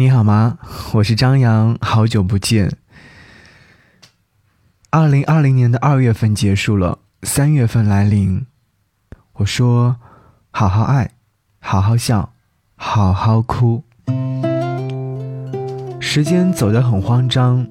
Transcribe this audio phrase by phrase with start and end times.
[0.00, 0.56] 你好吗？
[0.94, 2.72] 我是张扬，好久不见。
[4.88, 8.46] 二零二零年的二月份结束了，三月份来临。
[9.34, 9.96] 我说，
[10.52, 11.10] 好好爱，
[11.58, 12.32] 好好笑，
[12.76, 13.84] 好好哭。
[16.00, 17.68] 时间走得很慌张，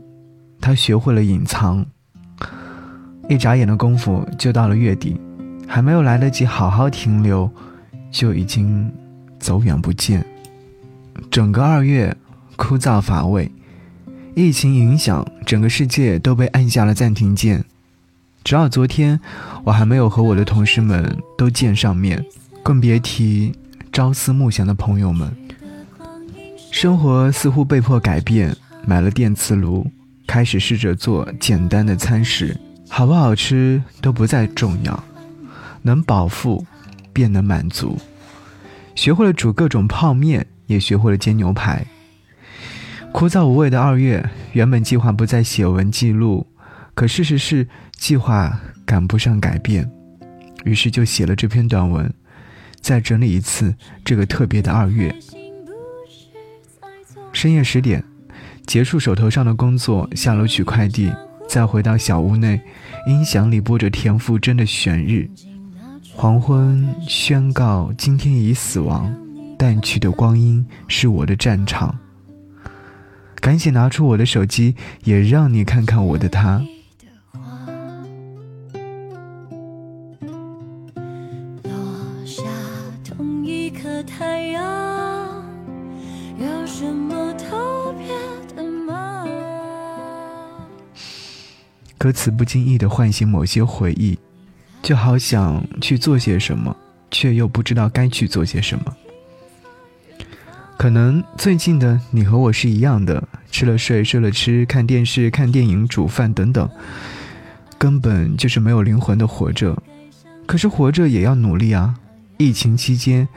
[0.62, 1.84] 他学会了隐藏。
[3.28, 5.20] 一眨眼的功夫就到了月底，
[5.68, 7.52] 还没有来得及好好停留，
[8.12, 8.94] 就已经
[9.40, 10.24] 走远不见。
[11.40, 12.18] 整个二月
[12.58, 13.50] 枯燥乏味，
[14.36, 17.64] 疫情影响，整个世界都被按下了暂停键。
[18.44, 19.18] 直到昨天，
[19.64, 22.26] 我还没有和我的同事们都见上面，
[22.62, 23.58] 更别提
[23.94, 25.34] 朝思暮想的朋友们。
[26.72, 28.54] 生活似乎被迫改变，
[28.86, 29.90] 买了电磁炉，
[30.28, 32.60] 开始试着做简单的餐食，
[32.90, 35.02] 好不好吃都不再重要，
[35.84, 36.66] 能饱腹
[37.14, 37.98] 便能满足。
[38.94, 40.46] 学会了煮各种泡面。
[40.70, 41.86] 也学会了煎牛排。
[43.12, 44.24] 枯燥无味的二月，
[44.54, 46.46] 原本计划不再写文记录，
[46.94, 47.68] 可事实是
[47.98, 49.90] 计划赶不上改变，
[50.64, 52.14] 于是就写了这篇短文，
[52.80, 53.76] 再整理一次
[54.06, 55.14] 这个特别的二月。
[57.34, 58.04] 深夜十点，
[58.68, 61.12] 结束手头上的工作，下楼取快递，
[61.48, 62.62] 再回到小屋内，
[63.08, 65.28] 音响里播着田馥甄的《悬日》，
[66.14, 69.12] 黄昏宣告今天已死亡。
[69.60, 71.94] 淡去的光阴是我的战场。
[73.42, 74.74] 赶紧拿出我的手机，
[75.04, 76.62] 也让你看看我的他。
[81.64, 82.42] 落下
[83.04, 85.44] 同一颗太阳，
[86.38, 88.08] 有什么特别
[88.56, 89.28] 的吗？
[91.98, 94.18] 歌词不经意的唤醒某些回忆，
[94.82, 96.74] 就好想去做些什么，
[97.12, 98.96] 却又不知道该去做些什么。
[100.80, 103.22] 可能最近的你和我是一样的，
[103.52, 106.70] 吃了睡，睡了吃，看电视、看电影、煮饭等等，
[107.78, 109.84] 根本就是没有灵魂的活着。
[110.48, 111.96] 可是活着也要努力啊！
[112.38, 113.28] 疫情期间，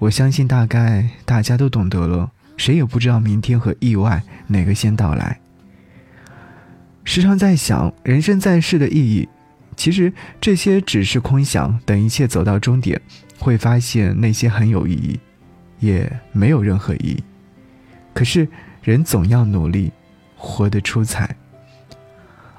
[0.00, 5.38] 我相信大概大家都懂得了，谁也不知道明天和意外哪个先到来。
[7.04, 9.28] 时常在想，人生在世的意义，
[9.76, 11.78] 其实这些只是空想。
[11.84, 13.00] 等一切走到终点，
[13.38, 15.20] 会发现那些很有意义。
[15.82, 17.22] 也没有任何意义。
[18.14, 18.48] 可是
[18.82, 19.92] 人总要努力，
[20.36, 21.36] 活得出彩。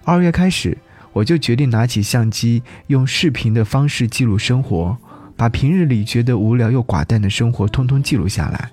[0.04, 0.78] 二月开始，
[1.14, 4.98] 我就决定拿起相机，用视频的方式记录生活，
[5.38, 8.70] 把平日里觉得无聊又寡淡的生活通通记录下来。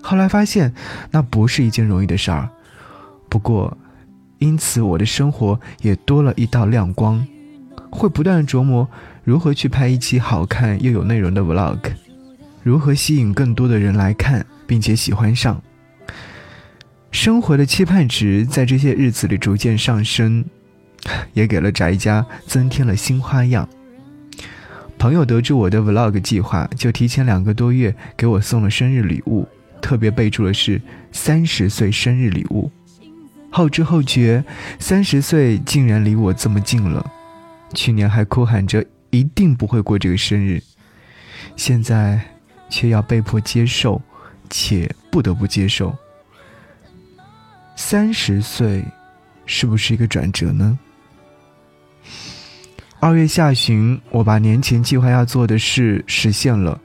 [0.00, 0.72] 后来发现，
[1.10, 2.48] 那不是一件容易的事儿。
[3.28, 3.76] 不过，
[4.38, 7.26] 因此我的生活也多了一道亮光，
[7.90, 8.88] 会不断琢磨
[9.24, 11.78] 如何去拍一期好看又有内容的 vlog。
[12.62, 15.62] 如何吸引更多的人来看，并且喜欢上？
[17.10, 20.44] 生活的期盼值在这些日子里逐渐上升，
[21.32, 23.68] 也给了宅家增添了新花样。
[24.98, 29.48] 朋友得知我的 vlog 计划，就提前两个多月给我送了生日礼物，
[29.80, 32.70] 特别备注的是三十岁生日礼物。
[33.50, 34.44] 后知后觉，
[34.78, 37.10] 三十岁竟然离我这么近了。
[37.72, 40.62] 去年还哭喊着一定不会过这个生日，
[41.56, 42.20] 现在。
[42.70, 44.00] 却要被迫接受，
[44.48, 45.94] 且不得不接受。
[47.76, 48.84] 三十岁，
[49.44, 50.78] 是不是一个转折呢？
[53.00, 56.78] 二月下旬，我把年前计划要做的事实现了，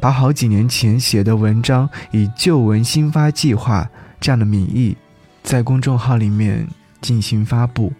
[0.00, 3.88] 把好几年前写的文章以“旧文新发计划”
[4.20, 4.96] 这样的名义，
[5.44, 6.66] 在公众号里面
[7.00, 7.92] 进行发布。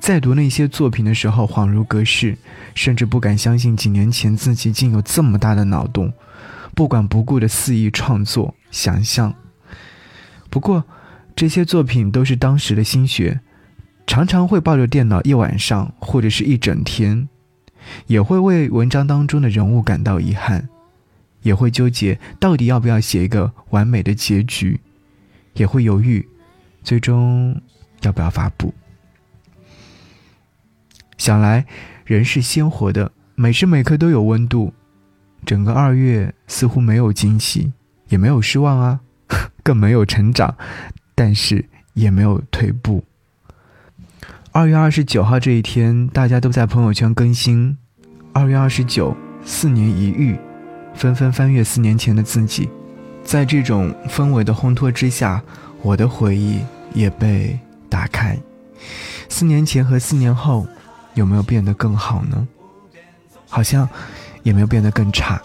[0.00, 2.36] 在读那些作品的时候，恍如隔世，
[2.74, 6.12] 甚至不敢相信几年前自己竟有这么大的脑洞。
[6.74, 9.34] 不管不顾的肆意创作、想象。
[10.48, 10.84] 不过，
[11.36, 13.40] 这些作品都是当时的心血，
[14.06, 17.28] 常常会抱着电脑一晚上或者是一整天，
[18.06, 20.68] 也会为文章当中的人物感到遗憾，
[21.42, 24.80] 也会纠结到底要不要写一个完美的结局，
[25.54, 26.28] 也会犹豫，
[26.82, 27.60] 最终
[28.02, 28.74] 要不要发布。
[31.16, 31.64] 想来，
[32.04, 34.72] 人是鲜活的，每时每刻都有温度。
[35.44, 37.72] 整个二月似乎没有惊喜，
[38.08, 39.00] 也没有失望啊，
[39.64, 40.54] 更没有成长，
[41.14, 41.64] 但是
[41.94, 43.04] 也没有退步。
[44.52, 47.76] 二月二十九号这一天，大家都在朋友圈更新：
[48.32, 50.36] 二月二十九，四年一遇，
[50.94, 52.68] 纷纷翻阅四年前的自己。
[53.22, 55.42] 在这种氛围的烘托之下，
[55.82, 56.60] 我的回忆
[56.92, 57.58] 也被
[57.88, 58.38] 打开。
[59.28, 60.66] 四年前和四年后，
[61.14, 62.46] 有没有变得更好呢？
[63.48, 63.88] 好像。
[64.42, 65.40] 也没有变得更差。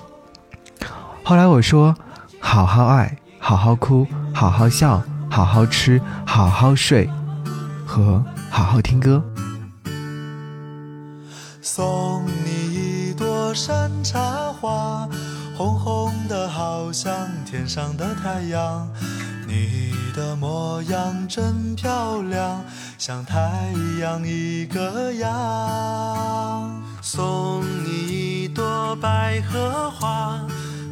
[1.24, 1.96] 后来我说
[2.40, 7.10] ：“好好爱，好好哭，好好笑，好好吃，好好睡，
[7.86, 9.24] 和好好听歌。
[11.62, 14.20] 送你一朵山茶
[14.54, 15.10] 花，
[15.58, 17.12] 红红的好像
[17.44, 18.88] 天上的太阳。
[19.48, 22.64] 你的模样真漂亮，
[22.98, 23.40] 像太
[24.00, 26.84] 阳一个样。
[27.02, 27.24] 送
[28.96, 30.40] 百合花，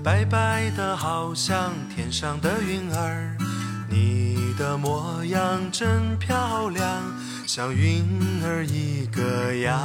[0.03, 3.35] 白白的好像天上的云儿。
[3.89, 6.85] 你的模样真漂亮，
[7.47, 8.03] 像云
[8.43, 9.79] 儿一个样。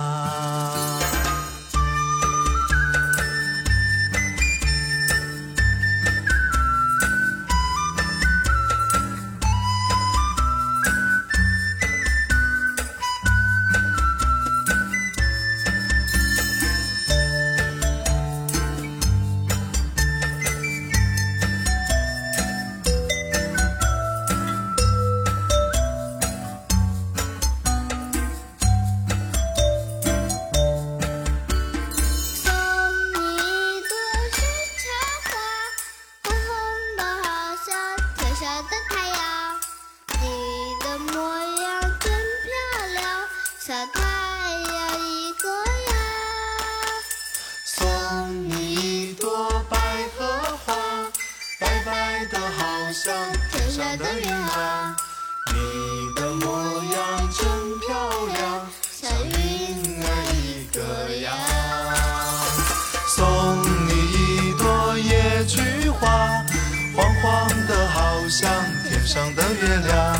[69.09, 70.15] 上的月亮。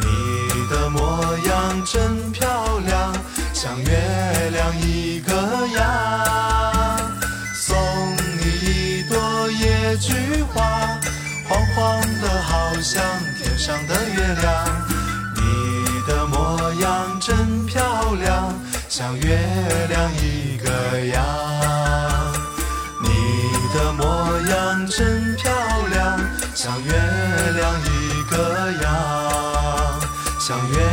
[0.00, 3.14] 你的模样真漂亮，
[3.52, 5.34] 像月亮一个
[5.76, 7.12] 样。
[7.54, 7.76] 送
[8.38, 10.98] 你一朵野菊花。
[11.46, 13.04] 黄黄的，好像
[13.36, 14.86] 天上的月亮。
[15.36, 15.42] 你
[16.08, 18.54] 的模样真漂亮，
[18.88, 19.38] 像月
[19.90, 20.23] 亮一
[28.30, 30.00] 个样，
[30.38, 30.83] 像月。